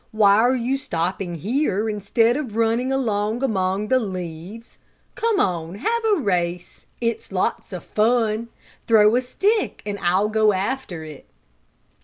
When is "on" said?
5.39-5.75